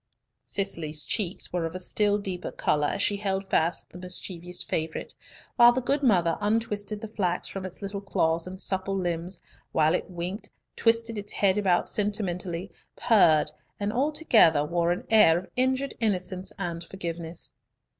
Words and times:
Cicely's 0.43 1.03
cheeks 1.05 1.53
were 1.53 1.63
of 1.63 1.75
a 1.75 1.79
still 1.79 2.17
deeper 2.17 2.51
colour 2.51 2.87
as 2.87 3.03
she 3.03 3.17
held 3.17 3.47
fast 3.51 3.91
the 3.91 3.99
mischievous 3.99 4.63
favourite, 4.63 5.13
while 5.57 5.71
the 5.71 5.79
good 5.79 6.01
mother 6.01 6.39
untwisted 6.41 6.99
the 7.01 7.07
flax 7.07 7.47
from 7.47 7.67
its 7.67 7.83
little 7.83 8.01
claws 8.01 8.47
and 8.47 8.59
supple 8.59 8.97
limbs, 8.97 9.43
while 9.73 9.93
it 9.93 10.09
winked, 10.09 10.49
twisted 10.75 11.19
its 11.19 11.33
head 11.33 11.55
about 11.55 11.87
sentimentally, 11.87 12.71
purred, 12.95 13.51
and 13.79 13.93
altogether 13.93 14.65
wore 14.65 14.91
an 14.91 15.05
air 15.11 15.37
of 15.37 15.47
injured 15.55 15.93
innocence 15.99 16.51
and 16.57 16.83
forgiveness. 16.83 17.53